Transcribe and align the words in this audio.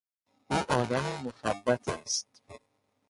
او 0.51 0.57
آدمی 0.71 1.17
مخبط 1.23 1.89
است. 1.89 2.41